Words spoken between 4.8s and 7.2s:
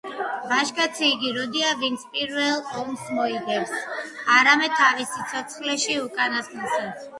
თავის სიცოცხლეში უკანასკნელსაც.